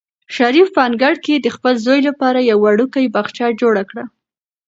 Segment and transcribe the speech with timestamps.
[0.35, 4.03] شریف په انګړ کې د خپل زوی لپاره یو وړوکی باغچه جوړه کړه.